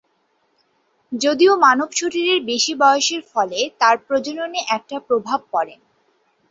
যদিও 1.11 1.53
মানব 1.57 1.89
শরীরের 1.91 2.39
বেশি 2.45 2.73
বয়সের 2.75 3.21
ফলে 3.31 3.59
তার 3.79 3.95
প্রজননে 4.07 4.59
একটা 4.69 4.97
প্রভাব 5.07 5.39
পরে। 5.51 5.73